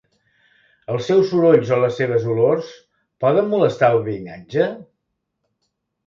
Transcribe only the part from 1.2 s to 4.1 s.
sorolls o les seves olors poden molestar el